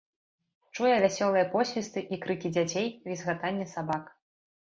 Чуе 0.77 0.93
вясёлыя 1.03 1.45
посвісты 1.51 1.99
і 2.17 2.19
крыкі 2.25 2.51
дзяцей, 2.55 2.87
візгатанне 3.11 3.65
сабак. 3.77 4.03